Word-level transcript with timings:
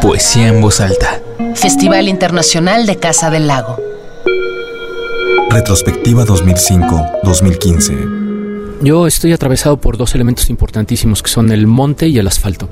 Poesía 0.00 0.48
en 0.48 0.60
voz 0.60 0.80
alta. 0.80 1.20
Festival 1.54 2.08
Internacional 2.08 2.86
de 2.86 2.96
Casa 2.96 3.30
del 3.30 3.46
Lago. 3.46 3.78
Retrospectiva 5.50 6.24
2005-2015. 6.24 8.80
Yo 8.82 9.06
estoy 9.06 9.32
atravesado 9.32 9.76
por 9.78 9.96
dos 9.96 10.14
elementos 10.14 10.50
importantísimos 10.50 11.22
que 11.22 11.30
son 11.30 11.50
el 11.50 11.66
monte 11.66 12.08
y 12.08 12.18
el 12.18 12.26
asfalto. 12.26 12.68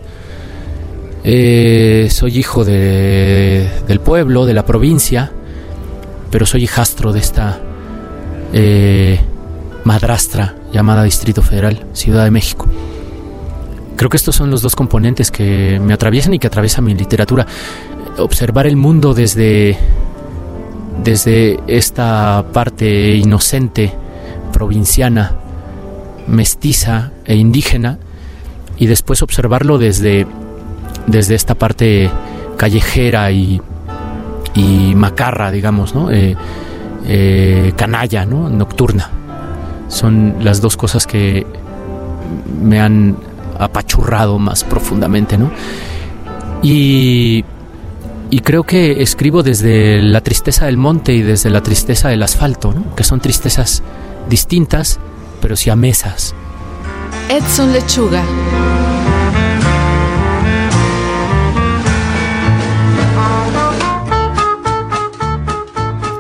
Eh, 1.25 2.09
soy 2.11 2.37
hijo 2.39 2.64
de, 2.64 3.71
del 3.87 4.01
pueblo, 4.01 4.46
de 4.46 4.55
la 4.55 4.67
provincia, 4.67 5.30
pero 6.30 6.46
soy 6.46 6.64
hijastro 6.64 7.12
de 7.12 7.21
esta 7.21 7.61
eh, 8.53 9.21
madrastra 9.85 10.57
llamada 10.73 11.05
Distrito 11.05 11.43
Federal, 11.43 11.87
Ciudad 11.93 12.25
de 12.25 12.30
México. 12.30 12.67
Creo 13.96 14.09
que 14.09 14.16
estos 14.16 14.34
son 14.34 14.50
los 14.50 14.62
dos 14.62 14.74
componentes 14.74 15.30
que 15.30 15.80
me 15.80 15.93
atraviesan 15.93 16.34
y 16.34 16.38
que 16.38 16.46
atraviesan 16.46 16.85
mi 16.85 16.94
literatura. 16.94 17.46
Observar 18.18 18.67
el 18.67 18.76
mundo 18.76 19.14
desde, 19.14 19.76
desde 21.03 21.61
esta 21.67 22.44
parte 22.53 23.14
inocente, 23.17 23.93
provinciana, 24.53 25.32
mestiza 26.26 27.12
e 27.25 27.36
indígena, 27.36 27.98
y 28.79 28.86
después 28.86 29.22
observarlo 29.22 29.79
desde, 29.79 30.26
desde 31.06 31.34
esta 31.34 31.54
parte 31.54 32.11
callejera 32.56 33.31
y, 33.31 33.61
y 34.55 34.95
macarra, 34.95 35.50
digamos, 35.50 35.95
¿no? 35.95 36.11
Eh, 36.11 36.36
eh, 37.06 37.72
canalla, 37.77 38.25
¿no? 38.25 38.48
nocturna. 38.48 39.11
Son 39.89 40.36
las 40.41 40.61
dos 40.61 40.77
cosas 40.77 41.06
que 41.06 41.47
me 42.61 42.81
han 42.81 43.17
apachurrado 43.64 44.39
más 44.39 44.64
profundamente, 44.64 45.39
¿no? 45.39 45.50
Y, 46.62 47.44
y 48.33 48.39
creo 48.41 48.64
que 48.64 49.03
escribo 49.03 49.42
desde 49.42 50.00
la 50.00 50.23
tristeza 50.23 50.64
del 50.64 50.78
monte 50.78 51.12
y 51.12 51.20
desde 51.20 51.50
la 51.50 51.62
tristeza 51.62 52.09
del 52.09 52.22
asfalto, 52.22 52.72
¿no? 52.72 52.95
que 52.97 53.05
son 53.05 53.20
tristezas 53.20 53.83
distintas, 54.31 54.98
pero 55.42 55.55
siamesas. 55.55 56.34
Edson 57.28 57.75
Lechuga. 57.75 58.22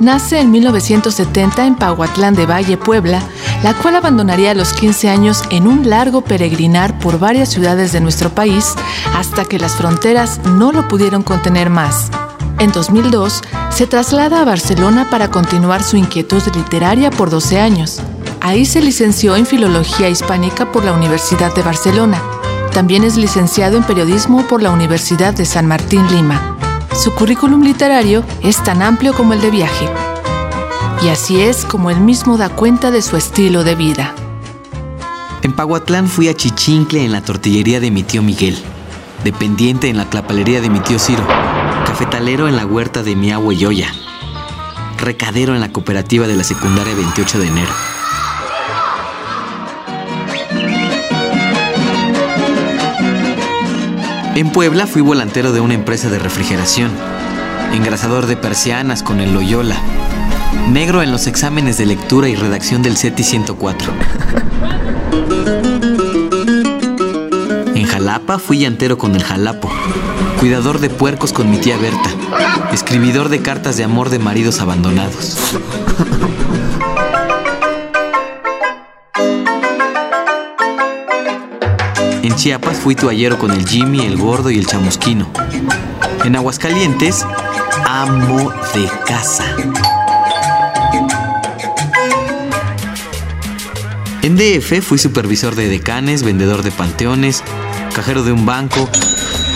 Nace 0.00 0.40
en 0.40 0.50
1970 0.50 1.64
en 1.64 1.76
Pahuatlán 1.76 2.34
de 2.34 2.44
Valle, 2.44 2.76
Puebla, 2.76 3.22
la 3.62 3.74
cual 3.74 3.96
abandonaría 3.96 4.50
a 4.50 4.54
los 4.54 4.72
15 4.72 5.08
años 5.08 5.42
en 5.50 5.66
un 5.66 5.88
largo 5.88 6.22
peregrinar 6.22 6.98
por 6.98 7.18
varias 7.18 7.48
ciudades 7.48 7.92
de 7.92 8.00
nuestro 8.00 8.30
país 8.30 8.74
hasta 9.14 9.44
que 9.44 9.58
las 9.58 9.76
fronteras 9.76 10.40
no 10.44 10.72
lo 10.72 10.88
pudieron 10.88 11.22
contener 11.22 11.70
más. 11.70 12.10
En 12.58 12.72
2002 12.72 13.42
se 13.70 13.86
traslada 13.86 14.40
a 14.40 14.44
Barcelona 14.44 15.08
para 15.10 15.30
continuar 15.30 15.82
su 15.82 15.96
inquietud 15.96 16.42
literaria 16.54 17.10
por 17.10 17.30
12 17.30 17.60
años. 17.60 18.00
Ahí 18.40 18.66
se 18.66 18.82
licenció 18.82 19.36
en 19.36 19.46
Filología 19.46 20.08
Hispánica 20.08 20.70
por 20.70 20.84
la 20.84 20.92
Universidad 20.92 21.54
de 21.54 21.62
Barcelona. 21.62 22.20
También 22.72 23.04
es 23.04 23.16
licenciado 23.16 23.76
en 23.76 23.84
Periodismo 23.84 24.46
por 24.48 24.62
la 24.62 24.70
Universidad 24.70 25.34
de 25.34 25.44
San 25.44 25.66
Martín 25.66 26.06
Lima. 26.10 26.56
Su 26.94 27.12
currículum 27.14 27.62
literario 27.62 28.24
es 28.42 28.62
tan 28.62 28.82
amplio 28.82 29.14
como 29.14 29.32
el 29.32 29.40
de 29.40 29.50
viaje. 29.50 29.88
Y 31.02 31.08
así 31.08 31.40
es 31.40 31.64
como 31.64 31.90
él 31.90 32.00
mismo 32.00 32.36
da 32.36 32.48
cuenta 32.48 32.92
de 32.92 33.02
su 33.02 33.16
estilo 33.16 33.64
de 33.64 33.74
vida. 33.74 34.14
En 35.42 35.52
Pahuatlán 35.52 36.06
fui 36.06 36.28
a 36.28 36.34
Chichincle 36.34 37.04
en 37.04 37.10
la 37.10 37.22
tortillería 37.22 37.80
de 37.80 37.90
mi 37.90 38.04
tío 38.04 38.22
Miguel, 38.22 38.56
dependiente 39.24 39.88
en 39.88 39.96
la 39.96 40.08
clapalería 40.08 40.60
de 40.60 40.70
mi 40.70 40.78
tío 40.78 41.00
Ciro, 41.00 41.26
cafetalero 41.86 42.46
en 42.46 42.54
la 42.54 42.64
huerta 42.64 43.02
de 43.02 43.16
mi 43.16 43.32
abue 43.32 43.56
Yoya, 43.56 43.92
recadero 44.98 45.56
en 45.56 45.60
la 45.60 45.72
cooperativa 45.72 46.28
de 46.28 46.36
la 46.36 46.44
secundaria 46.44 46.94
28 46.94 47.40
de 47.40 47.48
enero. 47.48 47.72
En 54.36 54.50
Puebla 54.50 54.86
fui 54.86 55.02
volantero 55.02 55.52
de 55.52 55.60
una 55.60 55.74
empresa 55.74 56.08
de 56.08 56.20
refrigeración, 56.20 56.92
engrasador 57.74 58.26
de 58.26 58.36
persianas 58.36 59.02
con 59.02 59.20
el 59.20 59.34
Loyola, 59.34 59.76
negro 60.70 61.02
en 61.02 61.12
los 61.12 61.26
exámenes 61.26 61.78
de 61.78 61.86
lectura 61.86 62.28
y 62.28 62.34
redacción 62.34 62.82
del 62.82 62.96
CETI 62.96 63.22
104. 63.22 63.92
En 67.74 67.84
Jalapa 67.86 68.38
fui 68.38 68.58
llantero 68.58 68.98
con 68.98 69.14
el 69.14 69.22
Jalapo, 69.22 69.70
cuidador 70.38 70.80
de 70.80 70.90
puercos 70.90 71.32
con 71.32 71.50
mi 71.50 71.58
tía 71.58 71.76
Berta, 71.76 72.10
escribidor 72.72 73.28
de 73.28 73.42
cartas 73.42 73.76
de 73.76 73.84
amor 73.84 74.10
de 74.10 74.18
maridos 74.18 74.60
abandonados. 74.60 75.36
En 82.22 82.36
Chiapas 82.36 82.78
fui 82.78 82.94
toallero 82.94 83.38
con 83.38 83.50
el 83.50 83.68
Jimmy, 83.68 84.06
el 84.06 84.16
gordo 84.16 84.50
y 84.50 84.58
el 84.58 84.66
chamusquino. 84.66 85.28
En 86.24 86.36
Aguascalientes, 86.36 87.26
amo 87.84 88.52
de 88.74 88.88
casa. 89.06 89.44
En 94.22 94.36
DF 94.36 94.82
fui 94.82 94.98
supervisor 94.98 95.56
de 95.56 95.68
decanes, 95.68 96.22
vendedor 96.22 96.62
de 96.62 96.70
panteones, 96.70 97.42
cajero 97.92 98.22
de 98.22 98.30
un 98.30 98.46
banco, 98.46 98.88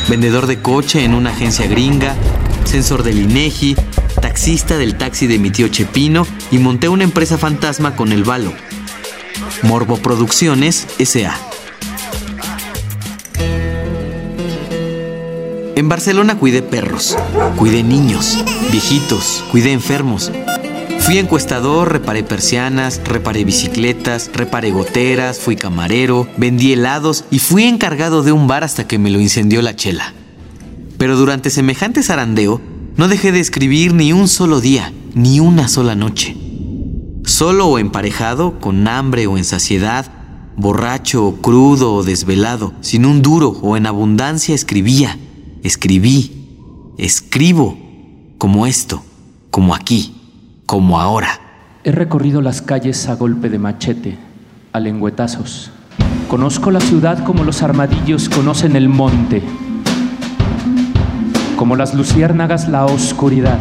vendedor 0.09 0.49
de 0.49 0.61
coche 0.61 1.05
en 1.05 1.15
una 1.15 1.31
agencia 1.31 1.69
gringa, 1.69 2.17
censor 2.65 3.05
del 3.05 3.19
INEGI, 3.19 3.77
taxista 4.21 4.77
del 4.77 4.99
taxi 4.99 5.29
de 5.29 5.39
mi 5.39 5.51
tío 5.51 5.69
Chepino 5.69 6.27
y 6.51 6.59
monté 6.59 6.89
una 6.89 7.05
empresa 7.05 7.39
fantasma 7.39 7.95
con 7.95 8.11
el 8.11 8.25
Valo. 8.25 8.53
Morbo 9.63 9.99
Producciones 9.99 10.89
S.A. 10.99 11.39
En 15.77 15.89
Barcelona 15.89 16.39
cuidé 16.39 16.63
perros, 16.63 17.17
cuidé 17.57 17.85
niños, 17.85 18.45
viejitos, 18.73 19.45
cuidé 19.53 19.71
enfermos. 19.71 20.33
Fui 21.07 21.19
encuestador, 21.19 21.93
reparé 21.93 22.25
persianas, 22.25 23.01
reparé 23.05 23.45
bicicletas, 23.45 24.29
reparé 24.35 24.73
goteras, 24.73 25.39
fui 25.39 25.55
camarero, 25.55 26.27
vendí 26.37 26.73
helados 26.73 27.25
y 27.31 27.39
fui 27.39 27.63
encargado 27.63 28.25
de 28.25 28.33
un 28.33 28.49
bar 28.49 28.65
hasta 28.65 28.89
que 28.89 28.99
me 28.99 29.11
lo 29.11 29.21
incendió 29.21 29.63
la 29.63 29.77
chela. 29.77 30.15
Pero 30.99 31.17
durante 31.17 31.51
semejante 31.51 32.03
zarandeo, 32.03 32.61
no 32.97 33.07
dejé 33.07 33.31
de 33.31 33.39
escribir 33.39 33.95
ni 33.95 34.13
un 34.13 34.27
solo 34.27 34.61
día, 34.61 34.93
ni 35.15 35.39
una 35.39 35.69
sola 35.69 35.95
noche. 35.95 36.37
Solo 37.25 37.69
o 37.69 37.79
emparejado, 37.79 38.59
con 38.59 38.89
hambre 38.89 39.29
o 39.29 39.39
en 39.39 39.45
saciedad, 39.45 40.11
borracho 40.57 41.25
o 41.25 41.37
crudo 41.37 41.95
o 41.95 42.03
desvelado, 42.03 42.75
sin 42.81 43.07
un 43.07 43.23
duro 43.23 43.51
o 43.63 43.77
en 43.77 43.87
abundancia 43.87 44.57
escribía, 44.57 45.17
escribí, 45.63 46.95
escribo, 46.99 47.79
como 48.39 48.67
esto, 48.67 49.05
como 49.53 49.73
aquí 49.73 50.17
como 50.67 51.01
ahora. 51.01 51.41
He 51.85 51.93
recorrido 51.93 52.43
las 52.43 52.61
calles 52.61 53.09
a 53.09 53.15
golpe 53.15 53.49
de 53.49 53.59
machete, 53.59 54.19
a 54.73 54.81
lengüetazos. 54.81 55.71
Conozco 56.29 56.73
la 56.73 56.81
ciudad 56.81 57.23
como 57.23 57.45
los 57.45 57.63
armadillos 57.63 58.29
conocen 58.29 58.75
el 58.75 58.89
monte, 58.89 59.43
como 61.57 61.77
las 61.77 61.95
luciérnagas 61.95 62.69
la 62.69 62.85
oscuridad. 62.85 63.61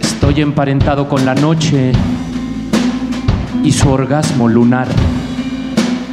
Estoy 0.00 0.40
emparentado 0.40 1.06
con 1.06 1.26
la 1.26 1.34
noche 1.34 1.92
y 3.62 3.72
su 3.72 3.90
orgasmo 3.90 4.48
lunar. 4.48 4.88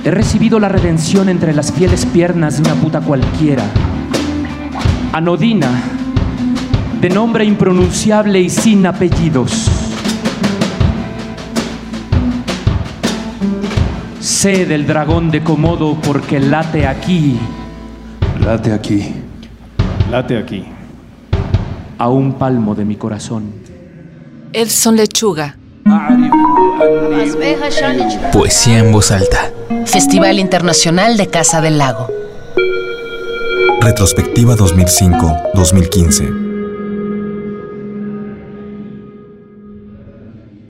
He 0.03 0.11
recibido 0.11 0.59
la 0.59 0.67
redención 0.67 1.29
entre 1.29 1.53
las 1.53 1.71
fieles 1.71 2.05
piernas 2.05 2.61
de 2.61 2.69
una 2.69 2.81
puta 2.81 2.99
cualquiera. 2.99 3.63
Anodina 5.13 5.96
de 7.01 7.09
nombre 7.09 7.45
impronunciable 7.45 8.39
y 8.39 8.49
sin 8.49 8.85
apellidos. 8.85 9.69
Sé 14.19 14.65
del 14.65 14.87
dragón 14.87 15.31
de 15.31 15.43
Komodo 15.43 15.99
porque 16.01 16.39
late 16.39 16.87
aquí. 16.87 17.39
Late 18.39 18.73
aquí. 18.73 19.13
Late 20.11 20.37
aquí. 20.37 20.65
A 21.97 22.09
un 22.09 22.33
palmo 22.33 22.75
de 22.75 22.85
mi 22.85 22.95
corazón. 22.95 23.51
Edson 24.53 24.95
Lechuga. 24.95 25.57
Poesía 28.33 28.79
en 28.79 28.91
voz 28.91 29.11
alta. 29.11 29.51
Festival 29.85 30.39
Internacional 30.39 31.17
de 31.17 31.27
Casa 31.27 31.61
del 31.61 31.77
Lago. 31.77 32.07
Retrospectiva 33.81 34.55
2005-2015. 34.55 36.46